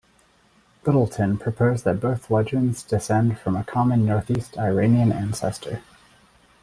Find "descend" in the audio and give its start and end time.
2.81-3.37